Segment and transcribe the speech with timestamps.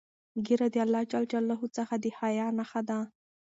[0.45, 2.99] ږیره د الله جل جلاله څخه د حیا نښه ده.